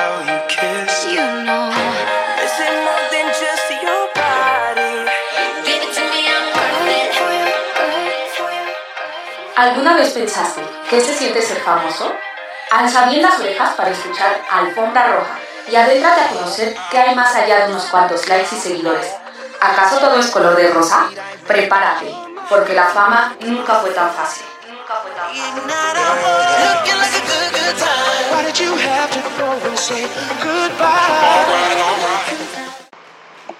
how 0.00 0.24
you 0.24 0.38
kiss. 0.48 1.12
You 1.12 1.26
know, 1.44 1.68
this 2.40 2.56
is 2.64 2.74
more 2.86 3.04
than 3.12 3.28
just 3.36 3.66
your 3.84 4.02
body. 4.16 4.92
Give 5.66 5.82
it 5.84 5.92
to 5.96 6.02
me, 6.12 6.20
I'm 6.34 6.44
perfect. 6.56 7.12
¿Alguna 9.56 9.94
vez 9.94 10.10
pensaste 10.10 10.62
qué 10.88 11.00
se 11.02 11.12
siente 11.12 11.42
ser 11.42 11.60
famoso? 11.60 12.10
Alza 12.70 13.10
bien 13.10 13.22
las 13.22 13.38
orejas 13.40 13.74
para 13.76 13.90
escuchar 13.90 14.40
Alfombra 14.50 15.08
Roja 15.08 15.38
y 15.70 15.76
adéntrate 15.76 16.20
a 16.22 16.28
conocer 16.28 16.74
qué 16.90 16.98
hay 16.98 17.14
más 17.14 17.34
allá 17.34 17.66
de 17.66 17.72
unos 17.72 17.84
cuantos 17.86 18.26
likes 18.26 18.56
y 18.56 18.58
seguidores. 18.58 19.06
¿Acaso 19.60 19.98
todo 19.98 20.18
es 20.18 20.30
color 20.30 20.56
de 20.56 20.70
rosa? 20.70 21.10
Prepárate, 21.46 22.14
porque 22.48 22.72
la 22.72 22.86
fama 22.86 23.34
nunca 23.40 23.74
fue 23.74 23.90
tan 23.90 24.10
fácil. 24.10 24.44
Nunca 24.66 24.94
fue 25.02 25.10
tan 25.10 25.28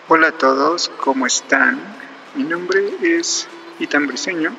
Hola 0.09 0.28
a 0.28 0.32
todos, 0.32 0.90
¿cómo 1.00 1.26
están? 1.26 1.78
Mi 2.34 2.45
nombre 2.45 2.80
es 3.02 3.46
Itan 3.78 4.06
Briseño 4.06 4.52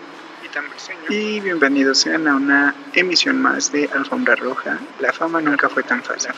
y 1.09 1.40
bienvenidos 1.40 2.00
sean 2.00 2.27
a 2.27 2.36
una 2.36 2.76
emisión 2.94 3.41
más 3.41 3.72
de 3.72 3.90
Alfombra 3.94 4.36
Roja. 4.36 4.80
La 5.00 5.14
fama 5.14 5.41
nunca 5.41 5.70
fue 5.70 5.84
tan 5.84 6.04
fácil. 6.04 6.31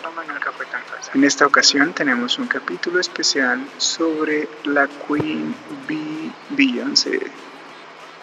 En 1.13 1.23
esta 1.23 1.45
ocasión 1.45 1.93
tenemos 1.93 2.37
un 2.39 2.47
capítulo 2.47 2.99
especial 2.99 3.65
sobre 3.77 4.47
la 4.63 4.87
Queen 4.87 5.55
Bee 5.87 6.31
Beyoncé. 6.49 7.31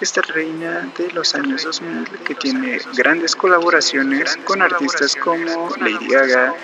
Esta 0.01 0.23
reina 0.23 0.91
de 0.97 1.13
los 1.13 1.35
años 1.35 1.65
2000 1.65 2.09
que 2.25 2.35
tiene 2.35 2.81
grandes 2.97 3.37
colaboraciones 3.37 4.39
con 4.45 4.63
artistas 4.63 5.15
como 5.15 5.77
Lady 5.77 6.09
Gaga, 6.09 6.55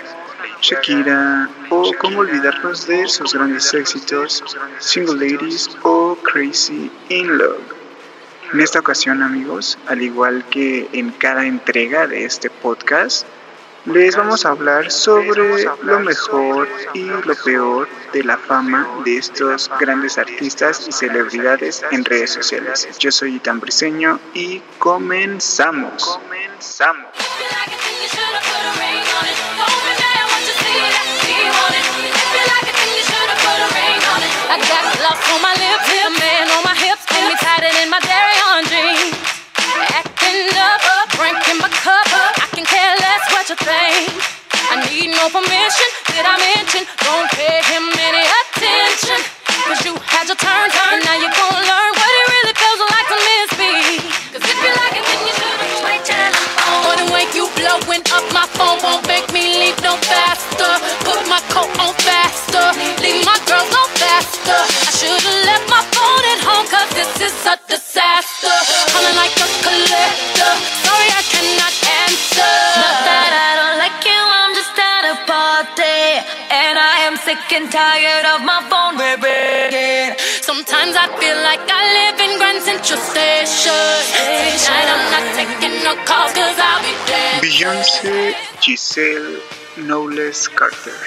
Shakira 0.59 1.47
o 1.69 1.93
cómo 1.99 2.21
olvidarnos 2.21 2.87
de 2.87 3.07
sus 3.07 3.35
grandes 3.35 3.71
éxitos 3.75 4.43
Single 4.79 5.29
Ladies 5.29 5.69
o 5.83 6.17
Crazy 6.23 6.91
in 7.09 7.37
Love. 7.37 7.61
En 8.53 8.59
esta 8.59 8.79
ocasión, 8.79 9.21
amigos, 9.21 9.77
al 9.85 10.01
igual 10.01 10.43
que 10.49 10.89
en 10.93 11.11
cada 11.11 11.45
entrega 11.45 12.07
de 12.07 12.25
este 12.25 12.49
podcast, 12.49 13.27
les 13.87 14.15
vamos 14.15 14.45
a 14.45 14.49
hablar 14.49 14.91
sobre 14.91 15.65
lo 15.83 15.99
mejor 16.01 16.67
y 16.93 17.03
lo 17.03 17.35
peor 17.35 17.87
de 18.11 18.23
la 18.23 18.37
fama 18.37 18.87
de 19.05 19.17
estos 19.17 19.71
grandes 19.79 20.17
artistas 20.17 20.85
y 20.87 20.91
celebridades 20.91 21.83
en 21.91 22.03
redes 22.03 22.31
sociales. 22.31 22.87
Yo 22.99 23.11
soy 23.11 23.35
Itan 23.35 23.59
Briseño 23.59 24.19
y 24.33 24.61
comenzamos. 24.79 26.19
Comenzamos. 26.21 27.07
I 43.49 44.83
need 44.91 45.07
no 45.07 45.31
permission. 45.31 45.87
Did 46.11 46.27
I 46.27 46.35
mention? 46.35 46.83
Don't 46.99 47.31
pay 47.31 47.63
him 47.63 47.87
any 47.95 48.27
attention. 48.27 49.23
Cause 49.63 49.79
you 49.87 49.95
had 50.03 50.27
your 50.27 50.35
turn, 50.35 50.67
and 50.67 50.99
now 51.07 51.15
you're 51.15 51.26
tired. 77.77 78.25
Sometimes 80.41 80.95
I 80.97 81.05
feel 81.19 81.37
like 81.49 81.65
I 81.79 81.81
live 81.99 82.17
in 82.25 82.31
Grand 82.41 82.61
Central 82.69 82.99
Station. 83.11 83.87
Beyoncé 87.41 88.35
Giselle 88.61 89.39
Knowles 89.75 90.49
Carter 90.49 90.99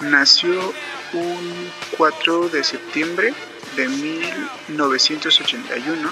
nació 0.00 0.74
un 1.14 1.72
4 1.96 2.48
de 2.50 2.62
septiembre 2.62 3.32
de 3.76 3.88
1981 3.88 6.10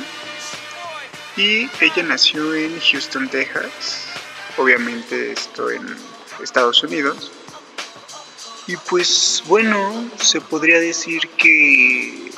y 1.36 1.68
ella 1.80 2.02
nació 2.04 2.54
en 2.54 2.80
Houston, 2.80 3.28
Texas, 3.28 4.06
obviamente 4.56 5.32
esto 5.32 5.70
en 5.70 5.94
Estados 6.42 6.82
Unidos. 6.82 7.30
Y 8.66 8.76
pues 8.76 9.42
bueno, 9.46 10.10
se 10.20 10.40
podría 10.40 10.78
decir 10.78 11.28
que 11.36 12.30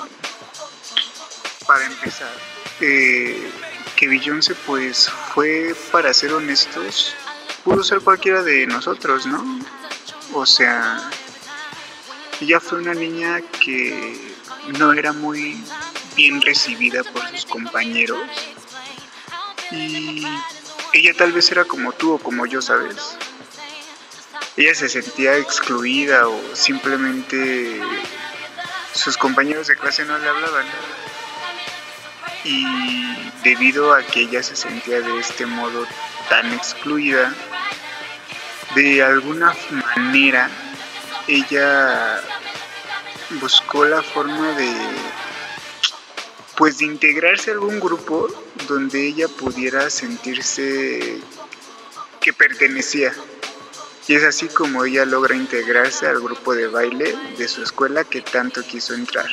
para 1.66 1.84
empezar, 1.86 2.32
eh, 2.80 3.50
que 3.96 4.08
Beyoncé 4.08 4.54
pues 4.66 5.10
fue, 5.34 5.74
para 5.92 6.12
ser 6.14 6.32
honestos, 6.32 7.14
pudo 7.62 7.82
ser 7.84 8.00
cualquiera 8.00 8.42
de 8.42 8.66
nosotros, 8.66 9.26
¿no? 9.26 9.60
O 10.32 10.46
sea, 10.46 11.10
ella 12.40 12.60
fue 12.60 12.78
una 12.78 12.94
niña 12.94 13.40
que 13.62 14.34
no 14.78 14.92
era 14.92 15.12
muy 15.12 15.62
bien 16.16 16.40
recibida 16.40 17.02
por 17.04 17.26
sus 17.28 17.44
compañeros 17.46 18.20
y 19.70 20.24
ella 20.92 21.12
tal 21.16 21.32
vez 21.32 21.50
era 21.50 21.64
como 21.64 21.92
tú 21.92 22.14
o 22.14 22.18
como 22.18 22.46
yo, 22.46 22.62
¿sabes? 22.62 23.16
Ella 24.56 24.75
se 24.75 24.88
sentía 24.88 25.37
excluida 25.37 26.28
o 26.28 26.41
simplemente 26.54 27.81
sus 28.92 29.16
compañeros 29.16 29.66
de 29.66 29.76
clase 29.76 30.04
no 30.04 30.16
le 30.19 30.28
hablaban. 30.28 30.66
Y 32.44 32.64
debido 33.43 33.94
a 33.94 34.03
que 34.03 34.20
ella 34.20 34.43
se 34.43 34.54
sentía 34.54 35.00
de 35.00 35.19
este 35.19 35.47
modo 35.47 35.87
tan 36.28 36.53
excluida, 36.53 37.34
de 38.75 39.03
alguna 39.03 39.54
manera 39.97 40.48
ella 41.26 42.20
buscó 43.41 43.84
la 43.84 44.03
forma 44.03 44.53
de 44.53 44.70
pues 46.56 46.78
de 46.78 46.84
integrarse 46.84 47.50
a 47.50 47.54
algún 47.54 47.81
grupo 47.81 48.28
donde 48.69 49.06
ella 49.09 49.26
pudiera 49.26 49.91
sentirse 49.91 51.20
que 52.20 52.32
pertenecía. 52.32 53.12
Y 54.06 54.15
es 54.15 54.25
así 54.25 54.48
como 54.48 54.84
ella 54.84 55.04
logra 55.04 55.34
integrarse 55.34 56.06
al 56.06 56.20
grupo 56.20 56.54
de 56.54 56.66
baile 56.66 57.16
de 57.38 57.48
su 57.48 57.62
escuela 57.62 58.04
que 58.04 58.20
tanto 58.20 58.62
quiso 58.62 58.94
entrar. 58.94 59.28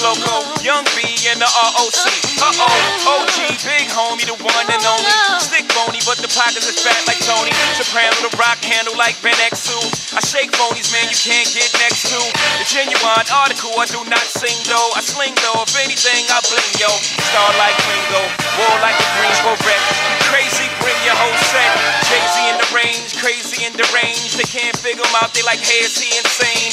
Loco. 0.00 0.46
Young 0.64 0.86
B 0.96 1.04
and 1.28 1.42
the 1.42 1.50
ROC. 1.50 2.06
Uh 2.40 2.54
oh, 2.54 3.20
OG, 3.20 3.60
big 3.66 3.90
homie, 3.92 4.24
the 4.24 4.38
one 4.40 4.66
and 4.70 4.84
only. 4.86 5.12
Stick 5.42 5.68
bony, 5.76 6.00
but 6.08 6.16
the 6.22 6.30
pockets 6.32 6.64
is 6.64 6.80
fat 6.80 6.96
like 7.04 7.20
Tony. 7.20 7.52
Soprano, 7.76 8.14
the 8.24 8.32
rock 8.40 8.62
handle 8.64 8.96
like 8.96 9.20
Ben 9.20 9.36
X2. 9.42 9.74
I 10.16 10.20
shake 10.24 10.54
phonies, 10.56 10.88
man, 10.94 11.10
you 11.10 11.18
can't 11.18 11.50
get 11.52 11.68
next 11.82 12.08
to. 12.08 12.18
The 12.62 12.66
genuine 12.70 13.28
article, 13.28 13.74
I 13.76 13.84
do 13.90 14.00
not 14.08 14.24
sing 14.24 14.56
though. 14.70 14.90
I 14.96 15.02
sling 15.04 15.36
though, 15.44 15.60
if 15.66 15.74
anything, 15.76 16.24
I 16.32 16.40
bling 16.48 16.72
yo. 16.80 16.88
Star 17.28 17.50
like 17.60 17.76
Ringo, 17.90 18.22
war 18.62 18.74
like 18.80 18.96
a 18.96 19.08
Greensboro 19.18 19.58
wreck. 19.66 19.82
You 20.08 20.16
crazy, 20.32 20.70
bring 20.80 20.96
your 21.04 21.18
whole 21.18 21.38
set. 21.52 21.72
Z 22.32 22.48
in 22.48 22.56
the 22.56 22.68
range, 22.72 23.18
crazy 23.20 23.66
in 23.66 23.72
the 23.76 23.84
range. 23.92 24.36
They 24.40 24.48
can't 24.48 24.76
figure 24.76 25.04
him 25.04 25.16
out, 25.20 25.34
they 25.34 25.42
like, 25.42 25.60
hey, 25.60 25.84
is 25.84 25.96
he 25.98 26.08
insane? 26.16 26.72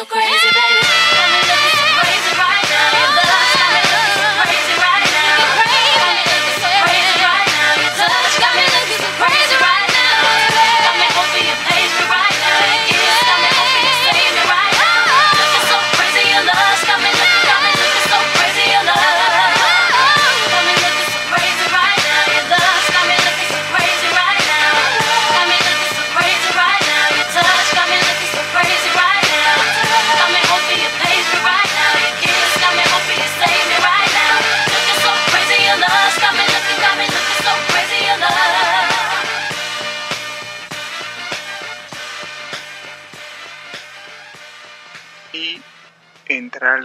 so 0.00 0.06
crazy. 0.06 0.59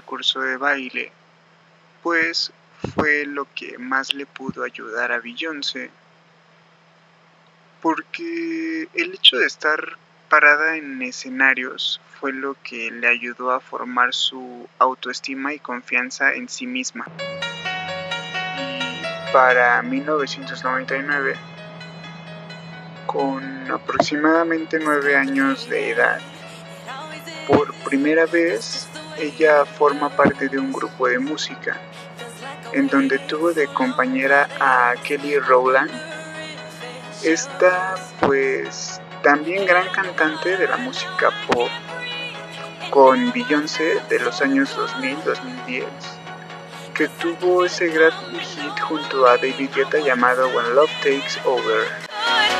curso 0.05 0.41
de 0.41 0.57
baile, 0.57 1.11
pues 2.03 2.53
fue 2.93 3.25
lo 3.25 3.47
que 3.53 3.77
más 3.77 4.13
le 4.13 4.25
pudo 4.25 4.63
ayudar 4.63 5.11
a 5.11 5.19
Beyoncé, 5.19 5.89
porque 7.81 8.87
el 8.93 9.13
hecho 9.13 9.37
de 9.37 9.47
estar 9.47 9.97
parada 10.29 10.75
en 10.75 11.01
escenarios 11.01 12.01
fue 12.19 12.33
lo 12.33 12.55
que 12.63 12.91
le 12.91 13.07
ayudó 13.07 13.51
a 13.51 13.59
formar 13.59 14.13
su 14.13 14.67
autoestima 14.79 15.53
y 15.53 15.59
confianza 15.59 16.33
en 16.33 16.49
sí 16.49 16.65
misma. 16.65 17.05
Y 18.57 19.33
para 19.33 19.81
1999, 19.81 21.35
con 23.05 23.71
aproximadamente 23.71 24.79
nueve 24.79 25.15
años 25.15 25.69
de 25.69 25.91
edad, 25.91 26.19
por 27.47 27.73
primera 27.83 28.25
vez 28.25 28.87
ella 29.17 29.65
forma 29.65 30.09
parte 30.09 30.49
de 30.49 30.57
un 30.57 30.71
grupo 30.71 31.07
de 31.07 31.19
música, 31.19 31.79
en 32.73 32.87
donde 32.87 33.19
tuvo 33.19 33.53
de 33.53 33.67
compañera 33.67 34.47
a 34.59 34.93
Kelly 35.03 35.39
Rowland. 35.39 35.91
Esta, 37.23 37.95
pues, 38.19 39.01
también 39.23 39.65
gran 39.65 39.89
cantante 39.89 40.57
de 40.57 40.67
la 40.67 40.77
música 40.77 41.31
pop, 41.47 41.69
con 42.91 43.31
Beyoncé 43.31 44.01
de 44.09 44.19
los 44.19 44.41
años 44.41 44.77
2000-2010, 44.77 45.85
que 46.93 47.07
tuvo 47.07 47.65
ese 47.65 47.87
gran 47.87 48.11
hit 48.39 48.79
junto 48.81 49.25
a 49.27 49.37
David 49.37 49.69
Guetta 49.75 49.99
llamado 49.99 50.47
When 50.49 50.75
Love 50.75 50.91
Takes 51.01 51.39
Over. 51.45 52.54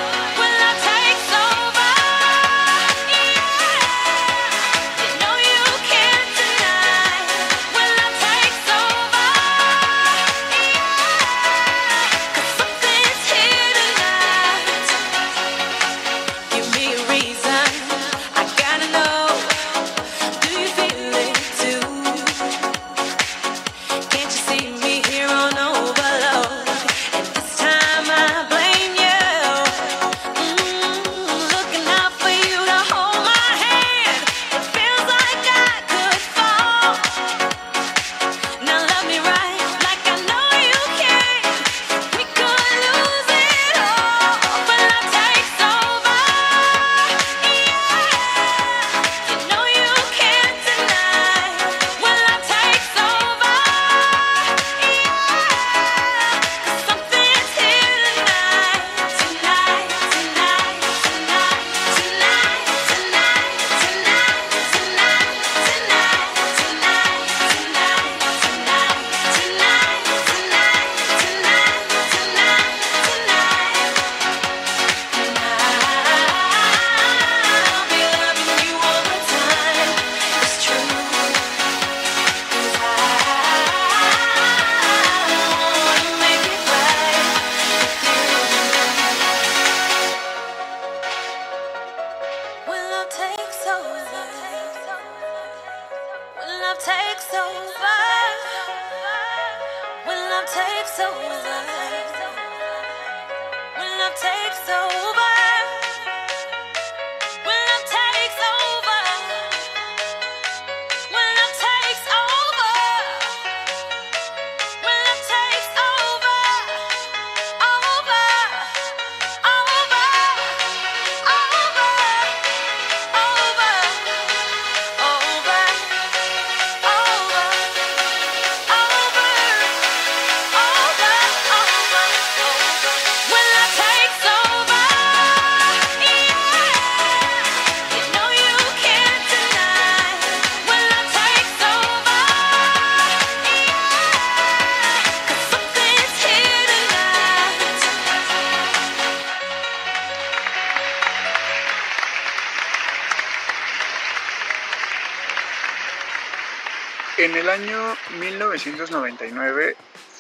1999 158.56 159.76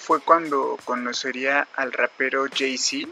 fue 0.05 0.19
cuando 0.19 0.77
conocería 0.83 1.67
al 1.75 1.93
rapero 1.93 2.45
Jay-Z, 2.53 3.07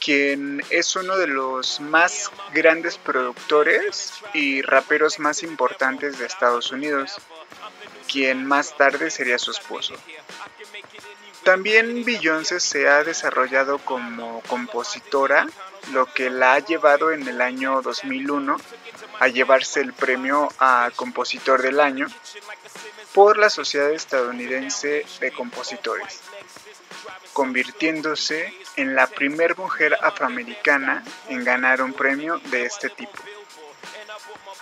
quien 0.00 0.62
es 0.70 0.96
uno 0.96 1.18
de 1.18 1.26
los 1.26 1.80
más 1.80 2.30
grandes 2.54 2.96
productores 2.96 4.14
y 4.32 4.62
raperos 4.62 5.18
más 5.18 5.42
importantes 5.42 6.18
de 6.18 6.26
Estados 6.26 6.72
Unidos, 6.72 7.16
quien 8.10 8.46
más 8.46 8.76
tarde 8.76 9.10
sería 9.10 9.38
su 9.38 9.50
esposo. 9.50 9.94
También 11.44 12.04
Beyoncé 12.04 12.60
se 12.60 12.88
ha 12.88 13.04
desarrollado 13.04 13.78
como 13.78 14.40
compositora, 14.48 15.46
lo 15.92 16.06
que 16.06 16.30
la 16.30 16.54
ha 16.54 16.58
llevado 16.58 17.12
en 17.12 17.28
el 17.28 17.40
año 17.40 17.82
2001 17.82 18.56
a 19.20 19.28
llevarse 19.28 19.80
el 19.80 19.92
premio 19.92 20.48
a 20.58 20.90
Compositor 20.96 21.62
del 21.62 21.80
Año, 21.80 22.06
por 23.14 23.38
la 23.38 23.50
Sociedad 23.50 23.90
Estadounidense 23.90 25.04
de 25.20 25.32
Compositores, 25.32 26.20
convirtiéndose 27.32 28.52
en 28.76 28.94
la 28.94 29.06
primera 29.06 29.54
mujer 29.56 29.96
afroamericana 30.00 31.02
en 31.28 31.44
ganar 31.44 31.82
un 31.82 31.92
premio 31.92 32.38
de 32.50 32.64
este 32.64 32.90
tipo. 32.90 33.18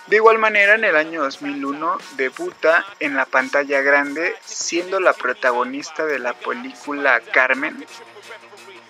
De 0.07 0.15
igual 0.15 0.37
manera, 0.37 0.75
en 0.75 0.85
el 0.85 0.95
año 0.95 1.21
2001 1.23 1.97
debuta 2.15 2.85
en 3.01 3.15
la 3.15 3.25
pantalla 3.25 3.81
grande 3.81 4.35
siendo 4.45 5.01
la 5.01 5.11
protagonista 5.11 6.05
de 6.05 6.19
la 6.19 6.33
película 6.33 7.19
Carmen 7.33 7.85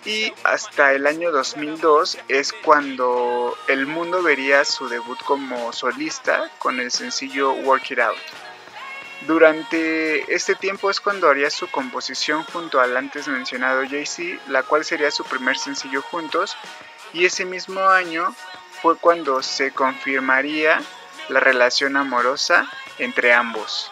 y 0.06 0.32
hasta 0.44 0.94
el 0.94 1.06
año 1.08 1.32
2002 1.32 2.20
es 2.30 2.54
cuando 2.54 3.58
el 3.68 3.88
mundo 3.88 4.22
vería 4.22 4.64
su 4.64 4.88
debut 4.88 5.22
como 5.24 5.74
solista 5.74 6.50
con 6.60 6.80
el 6.80 6.92
sencillo 6.92 7.52
Work 7.52 7.92
It 7.92 8.00
Out. 8.00 8.18
Durante 9.22 10.34
este 10.34 10.56
tiempo 10.56 10.90
es 10.90 11.02
cuando 11.02 11.28
haría 11.28 11.50
su 11.50 11.68
composición 11.70 12.44
junto 12.44 12.80
al 12.80 12.96
antes 12.96 13.28
mencionado 13.28 13.84
Jay-Z, 13.90 14.40
la 14.48 14.64
cual 14.64 14.86
sería 14.86 15.12
su 15.12 15.24
primer 15.24 15.58
sencillo 15.58 16.02
juntos, 16.02 16.56
y 17.14 17.26
ese 17.26 17.46
mismo 17.46 17.82
año 17.90 18.36
fue 18.82 18.96
cuando 18.98 19.42
se 19.42 19.72
confirmaría 19.72 20.82
la 21.30 21.40
relación 21.40 21.98
amorosa 21.98 22.70
entre 23.00 23.34
ambos. 23.34 23.92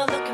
wanna 0.00 0.16
look 0.16 0.29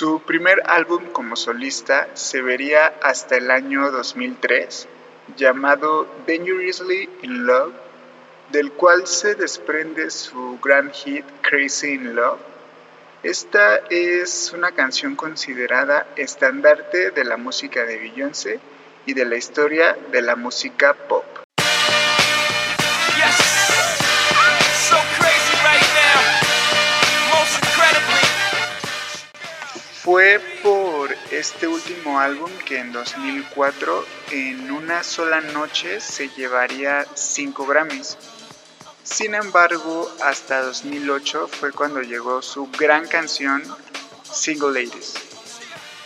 Su 0.00 0.22
primer 0.22 0.62
álbum 0.64 1.08
como 1.12 1.36
solista 1.36 2.08
se 2.14 2.40
vería 2.40 2.94
hasta 3.02 3.36
el 3.36 3.50
año 3.50 3.90
2003, 3.90 4.88
llamado 5.36 6.08
Dangerously 6.26 7.10
in 7.20 7.44
Love, 7.44 7.74
del 8.50 8.72
cual 8.72 9.06
se 9.06 9.34
desprende 9.34 10.10
su 10.10 10.58
gran 10.62 10.90
hit 10.90 11.26
Crazy 11.42 11.96
in 11.96 12.16
Love. 12.16 12.40
Esta 13.22 13.76
es 13.90 14.50
una 14.54 14.72
canción 14.72 15.16
considerada 15.16 16.06
estandarte 16.16 17.10
de 17.10 17.24
la 17.24 17.36
música 17.36 17.84
de 17.84 17.98
Beyoncé 17.98 18.58
y 19.04 19.12
de 19.12 19.26
la 19.26 19.36
historia 19.36 19.98
de 20.10 20.22
la 20.22 20.34
música 20.34 20.94
pop. 20.94 21.39
Fue 30.10 30.40
por 30.64 31.14
este 31.30 31.68
último 31.68 32.18
álbum 32.18 32.50
que 32.66 32.80
en 32.80 32.90
2004 32.90 34.04
en 34.32 34.72
una 34.72 35.04
sola 35.04 35.40
noche 35.40 36.00
se 36.00 36.28
llevaría 36.30 37.06
5 37.14 37.64
Grammys. 37.64 38.18
Sin 39.04 39.36
embargo, 39.36 40.12
hasta 40.24 40.62
2008 40.62 41.46
fue 41.46 41.70
cuando 41.70 42.02
llegó 42.02 42.42
su 42.42 42.68
gran 42.76 43.06
canción 43.06 43.62
Single 44.24 44.82
Ladies. 44.82 45.14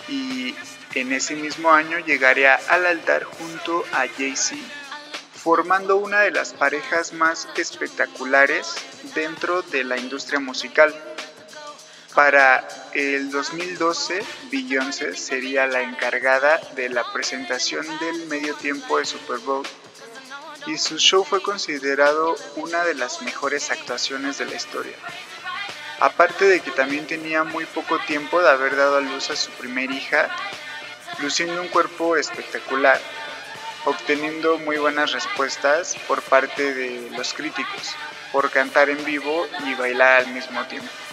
Y 0.08 0.54
en 0.94 1.14
ese 1.14 1.34
mismo 1.34 1.70
año 1.70 1.99
llegaría 2.00 2.56
al 2.68 2.84
altar 2.84 3.25
junto 3.25 3.87
a 3.94 4.06
Jay-Z, 4.06 4.61
formando 5.32 5.96
una 5.96 6.20
de 6.20 6.30
las 6.30 6.52
parejas 6.52 7.14
más 7.14 7.49
espectaculares 7.56 8.75
dentro 9.14 9.62
de 9.62 9.82
la 9.82 9.96
industria 9.96 10.40
musical. 10.40 10.94
Para 12.14 12.64
el 12.92 13.33
2012, 13.33 14.25
Beyoncé 14.52 15.16
sería 15.16 15.66
la 15.66 15.83
encargada 15.83 16.61
de 16.76 16.88
la 16.88 17.02
presentación 17.12 17.85
del 17.99 18.26
medio 18.26 18.54
tiempo 18.54 18.99
de 18.99 19.04
Super 19.04 19.38
Bowl 19.38 19.66
y 20.68 20.78
su 20.78 20.97
show 20.99 21.25
fue 21.25 21.42
considerado 21.42 22.37
una 22.54 22.85
de 22.85 22.94
las 22.94 23.21
mejores 23.23 23.73
actuaciones 23.73 24.38
de 24.38 24.47
la 24.47 24.54
historia. 24.54 24.94
Aparte 25.99 26.44
de 26.44 26.61
que 26.61 26.71
también 26.71 27.04
tenía 27.09 27.42
muy 27.42 27.66
poco 27.66 27.99
tiempo 28.06 28.40
de 28.40 28.49
haber 28.49 28.76
dado 28.76 28.99
a 28.99 29.00
luz 29.00 29.30
a 29.30 29.37
su 29.37 29.50
primer 29.50 29.90
hija, 29.90 30.28
luciendo 31.18 31.61
un 31.61 31.68
cuerpo 31.68 32.16
espectacular, 32.16 33.00
obteniendo 33.87 34.59
muy 34.59 34.76
buenas 34.76 35.11
respuestas 35.11 35.97
por 36.06 36.23
parte 36.23 36.75
de 36.75 37.11
los 37.11 37.35
críticos, 37.35 37.97
por 38.30 38.52
cantar 38.52 38.88
en 38.88 39.04
vivo 39.04 39.49
y 39.66 39.75
bailar 39.75 40.21
al 40.21 40.28
mismo 40.28 40.64
tiempo 40.66 41.03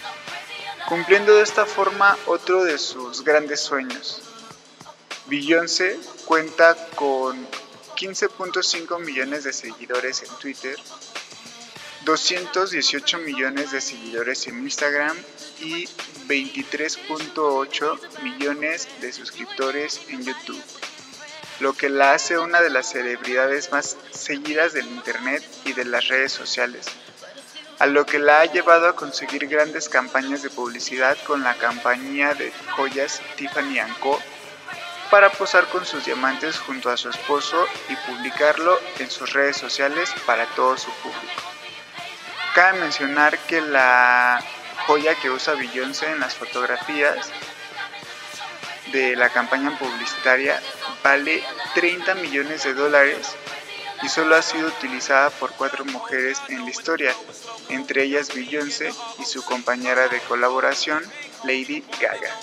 cumpliendo 0.92 1.38
de 1.38 1.44
esta 1.44 1.66
forma 1.66 2.18
otro 2.26 2.66
de 2.66 2.78
sus 2.78 3.24
grandes 3.24 3.62
sueños. 3.62 4.22
Beyoncé 5.28 5.98
cuenta 6.26 6.76
con 6.96 7.48
15.5 7.96 9.00
millones 9.00 9.46
de 9.46 9.54
seguidores 9.54 10.22
en 10.24 10.36
Twitter, 10.40 10.76
218 12.04 13.20
millones 13.20 13.72
de 13.72 13.80
seguidores 13.80 14.46
en 14.48 14.60
Instagram 14.60 15.18
y 15.62 15.86
23.8 16.28 18.22
millones 18.24 18.90
de 19.00 19.14
suscriptores 19.14 20.02
en 20.10 20.26
YouTube, 20.26 20.62
lo 21.62 21.72
que 21.72 21.88
la 21.88 22.12
hace 22.12 22.38
una 22.38 22.60
de 22.60 22.70
las 22.70 22.90
celebridades 22.90 23.72
más 23.72 23.96
seguidas 24.12 24.74
del 24.74 24.88
Internet 24.88 25.42
y 25.64 25.72
de 25.72 25.86
las 25.86 26.10
redes 26.10 26.34
sociales 26.34 26.88
a 27.82 27.88
lo 27.88 28.06
que 28.06 28.20
la 28.20 28.42
ha 28.42 28.46
llevado 28.46 28.88
a 28.88 28.96
conseguir 28.96 29.48
grandes 29.48 29.90
campañas 29.90 30.44
de 30.44 30.52
publicidad 30.52 31.18
con 31.26 31.44
la 31.44 31.56
compañía 31.56 32.36
de 32.36 32.54
joyas 32.76 33.20
Tiffany 33.38 33.80
Co. 34.00 34.20
para 35.10 35.32
posar 35.32 35.66
con 35.66 35.84
sus 35.84 36.06
diamantes 36.06 36.60
junto 36.60 36.92
a 36.92 36.98
su 36.98 37.10
esposo 37.10 37.66
y 37.90 37.96
publicarlo 38.08 38.80
en 39.00 39.10
sus 39.10 39.34
redes 39.34 39.58
sociales 39.58 40.14
para 40.28 40.46
todo 40.54 40.78
su 40.78 40.92
público. 40.92 41.42
Cabe 42.54 42.82
mencionar 42.82 43.36
que 43.48 43.62
la 43.62 44.40
joya 44.86 45.16
que 45.16 45.32
usa 45.32 45.56
Beyoncé 45.56 46.12
en 46.12 46.20
las 46.20 46.36
fotografías 46.36 47.32
de 48.92 49.16
la 49.16 49.30
campaña 49.30 49.76
publicitaria 49.80 50.62
vale 51.04 51.44
30 51.74 52.14
millones 52.14 52.64
de 52.64 52.76
dólares 52.76 53.36
y 54.04 54.10
solo 54.10 54.36
ha 54.36 54.42
sido 54.42 54.68
utilizada 54.68 55.30
por 55.30 55.52
cuatro 55.52 55.86
mujeres 55.86 56.38
en 56.50 56.64
la 56.64 56.70
historia, 56.70 57.14
entre 57.70 58.04
ellas 58.04 58.34
Beyoncé 58.34 58.92
y 59.20 59.26
su 59.26 59.44
compañera 59.44 60.08
de 60.08 60.20
colaboración, 60.22 61.04
Lady 61.44 61.84
Gaga. 62.00 62.36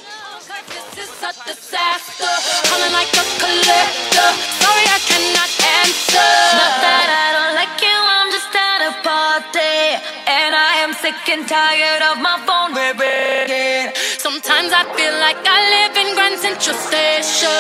Sometimes 14.48 14.72
I 14.72 14.84
feel 14.96 15.12
like 15.20 15.44
I 15.44 15.60
live 15.76 15.94
in 16.00 16.14
Grand 16.14 16.40
Central 16.40 16.74
Station. 16.74 17.52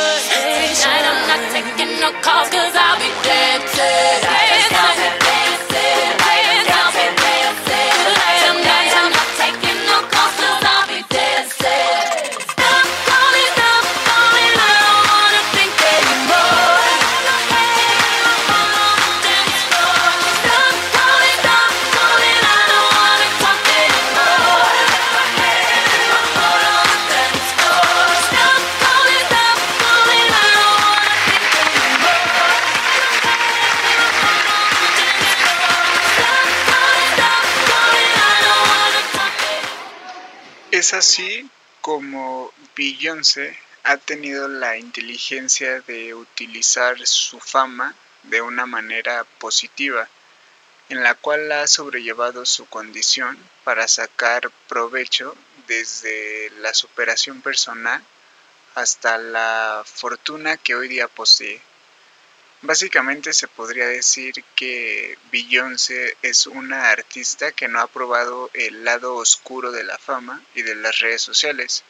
Tonight 0.80 1.04
I'm 1.04 1.20
not 1.28 1.42
taking 1.52 2.00
no 2.00 2.08
calls 2.24 2.48
cause 2.48 2.72
I'll 2.72 2.96
be 2.96 3.12
dancing. 3.28 4.24
Es 4.56 5.27
Ha 43.82 43.96
tenido 43.96 44.46
la 44.46 44.76
inteligencia 44.76 45.80
de 45.80 46.14
utilizar 46.14 47.04
su 47.04 47.40
fama 47.40 47.96
de 48.22 48.42
una 48.42 48.64
manera 48.64 49.24
positiva, 49.40 50.08
en 50.88 51.02
la 51.02 51.16
cual 51.16 51.50
ha 51.50 51.66
sobrellevado 51.66 52.46
su 52.46 52.66
condición 52.66 53.36
para 53.64 53.88
sacar 53.88 54.52
provecho 54.68 55.36
desde 55.66 56.50
la 56.60 56.72
superación 56.74 57.42
personal 57.42 58.04
hasta 58.76 59.18
la 59.18 59.82
fortuna 59.84 60.56
que 60.56 60.76
hoy 60.76 60.86
día 60.86 61.08
posee. 61.08 61.60
Básicamente 62.62 63.32
se 63.32 63.48
podría 63.48 63.88
decir 63.88 64.44
que 64.54 65.18
Beyoncé 65.32 66.16
es 66.22 66.46
una 66.46 66.90
artista 66.90 67.50
que 67.50 67.66
no 67.66 67.80
ha 67.80 67.88
probado 67.88 68.48
el 68.54 68.84
lado 68.84 69.16
oscuro 69.16 69.72
de 69.72 69.82
la 69.82 69.98
fama 69.98 70.40
y 70.54 70.62
de 70.62 70.76
las 70.76 71.00
redes 71.00 71.22
sociales. 71.22 71.82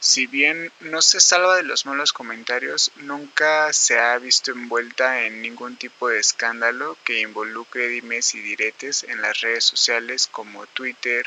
Si 0.00 0.26
bien 0.26 0.72
no 0.80 1.02
se 1.02 1.20
salva 1.20 1.56
de 1.56 1.64
los 1.64 1.84
malos 1.84 2.12
comentarios, 2.12 2.92
nunca 2.96 3.72
se 3.72 3.98
ha 3.98 4.16
visto 4.18 4.52
envuelta 4.52 5.22
en 5.22 5.42
ningún 5.42 5.76
tipo 5.76 6.08
de 6.08 6.20
escándalo 6.20 6.96
que 7.04 7.20
involucre 7.20 7.88
dimes 7.88 8.34
y 8.34 8.40
diretes 8.40 9.02
en 9.04 9.20
las 9.20 9.40
redes 9.40 9.64
sociales 9.64 10.28
como 10.30 10.66
Twitter, 10.66 11.26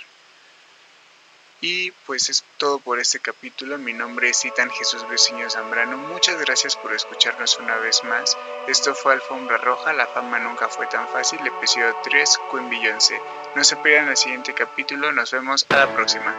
y 1.62 1.92
pues 2.08 2.30
es 2.30 2.44
todo 2.58 2.80
por 2.80 3.00
este 3.00 3.20
capítulo. 3.20 3.78
Mi 3.78 3.94
nombre 3.94 4.30
es 4.30 4.44
Itan 4.44 4.72
Jesús 4.72 5.08
Veciño 5.08 5.48
Zambrano. 5.48 5.96
Muchas 5.96 6.40
gracias 6.42 6.76
por 6.76 6.92
escucharnos 6.92 7.60
una 7.60 7.76
vez 7.78 8.04
más. 8.04 8.36
Esto 8.68 8.96
fue 8.96 9.14
Alfombra 9.14 9.58
Roja, 9.58 9.94
la 9.94 10.08
fama 10.08 10.40
nunca 10.40 10.68
fue 10.70 10.88
tan 10.88 11.08
fácil, 11.10 11.40
episodio 11.46 11.96
3, 12.04 12.40
Queen 12.52 12.70
Beyoncé. 12.70 13.22
No 13.56 13.64
se 13.64 13.76
pierdan 13.78 14.10
el 14.10 14.18
siguiente 14.18 14.56
capítulo, 14.56 15.12
nos 15.12 15.32
vemos 15.32 15.68
a 15.70 15.78
la 15.78 15.94
próxima. 15.94 16.36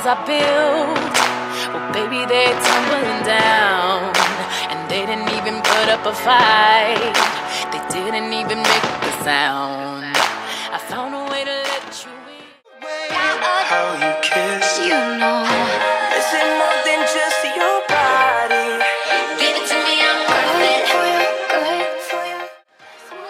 Walls 0.00 0.06
I 0.06 0.16
built? 0.24 0.96
Well, 1.72 1.92
baby, 1.92 2.24
they're 2.26 2.56
tumbling 2.60 3.22
down. 3.24 4.12
And 4.70 4.80
they 4.90 5.04
didn't 5.06 5.28
even 5.36 5.60
put 5.62 5.88
up 5.88 6.04
a 6.06 6.14
fight, 6.14 7.14
they 7.72 7.82
didn't 7.92 8.32
even 8.32 8.58
make 8.58 8.86
a 9.10 9.24
sound. 9.24 10.04
I 10.72 10.78
found 10.88 11.14
a 11.14 11.24
way 11.30 11.44
to 11.44 11.56
let 11.70 11.86
you 12.04 12.12
in. 12.36 12.46
How 13.70 13.86
you 14.02 14.12
kiss 14.22 14.80
You 14.82 14.98
know, 15.20 15.44
it's 16.16 16.32
more 16.58 16.78
than 16.86 17.00
just 17.06 17.40
your 17.56 17.76
body. 17.88 18.82
Give 19.40 19.54
it 19.58 19.66
to 19.70 19.76
me, 19.84 19.94
I'm 20.00 20.18
worth 20.28 20.64
it. 20.64 20.80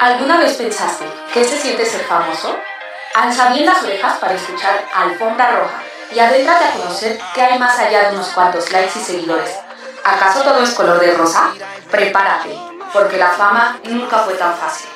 ¿Alguna 0.00 0.38
vez 0.38 0.54
pensaste 0.56 1.04
qué 1.34 1.44
se 1.44 1.58
siente 1.58 1.84
ser 1.84 2.00
famoso? 2.04 2.56
Alza 3.14 3.50
bien 3.52 3.66
las 3.66 3.82
orejas 3.82 4.16
para 4.18 4.32
escuchar 4.32 4.82
Alfombra 4.94 5.50
Roja 5.50 5.89
y 6.12 6.18
adéntrate 6.18 6.64
a 6.64 6.72
conocer 6.72 7.18
qué 7.34 7.42
hay 7.42 7.58
más 7.58 7.78
allá 7.78 8.08
de 8.08 8.14
unos 8.14 8.28
cuantos 8.28 8.70
likes 8.72 8.98
y 8.98 9.02
seguidores. 9.02 9.50
¿Acaso 10.04 10.42
todo 10.42 10.62
es 10.62 10.70
color 10.70 10.98
de 10.98 11.14
rosa? 11.14 11.52
Prepárate, 11.90 12.56
porque 12.92 13.16
la 13.16 13.30
fama 13.30 13.78
nunca 13.84 14.18
fue 14.20 14.34
tan 14.34 14.54
fácil. 14.56 14.88